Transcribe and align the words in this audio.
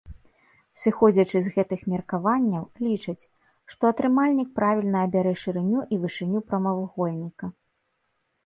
Сыходзячы 0.83 1.37
з 1.47 1.51
гэтых 1.57 1.83
меркаванняў, 1.93 2.63
лічаць, 2.85 3.27
што 3.73 3.83
атрымальнік 3.95 4.49
правільна 4.57 4.99
абярэ 5.09 5.33
шырыню 5.43 5.79
і 5.95 6.01
вышыню 6.07 6.39
прамавугольніка. 6.49 7.45